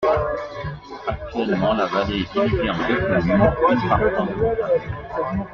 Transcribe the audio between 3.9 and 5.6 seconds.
flanc de montagne.